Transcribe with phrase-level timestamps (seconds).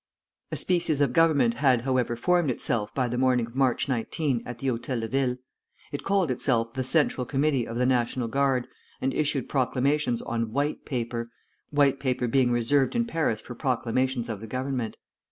[0.51, 4.57] A species of Government had, however, formed itself by the morning of March 19 at
[4.57, 5.37] the Hôtel de Ville.
[5.91, 8.65] It called itself the Central Committee of the National Guard,
[8.99, 11.29] and issued proclamations on white paper
[11.69, 14.97] (white paper being reserved in Paris for proclamations of the Government).